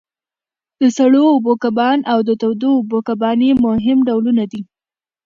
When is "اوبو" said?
1.33-1.53, 2.79-2.97